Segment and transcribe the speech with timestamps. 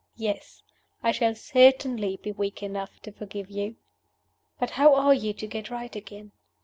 [0.15, 0.63] Yes!
[1.03, 3.75] I shall certainly be weak enough to forgive you.
[4.59, 6.31] "But how are you to get right again?